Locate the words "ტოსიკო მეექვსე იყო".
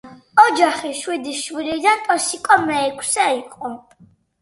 2.09-3.75